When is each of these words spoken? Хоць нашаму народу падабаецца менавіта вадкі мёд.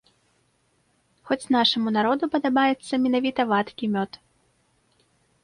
Хоць 1.31 1.49
нашаму 1.55 1.89
народу 1.97 2.23
падабаецца 2.37 2.93
менавіта 3.05 3.41
вадкі 3.53 3.85
мёд. 3.99 4.21